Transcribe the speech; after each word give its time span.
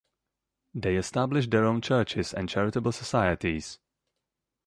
They 0.73 0.95
established 0.95 1.51
their 1.51 1.63
own 1.65 1.79
churches 1.81 2.33
and 2.33 2.49
charitable 2.49 2.91
societies. 2.91 3.77